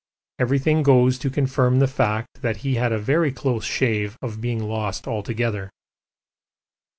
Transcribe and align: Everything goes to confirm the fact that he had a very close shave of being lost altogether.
Everything 0.39 0.81
goes 0.81 1.19
to 1.19 1.29
confirm 1.29 1.77
the 1.77 1.85
fact 1.87 2.41
that 2.41 2.57
he 2.65 2.73
had 2.73 2.91
a 2.91 2.97
very 2.97 3.31
close 3.31 3.63
shave 3.63 4.17
of 4.19 4.41
being 4.41 4.63
lost 4.63 5.07
altogether. 5.07 5.69